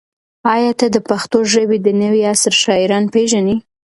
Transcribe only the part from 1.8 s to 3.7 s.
د نوي عصر شاعران پېژنې؟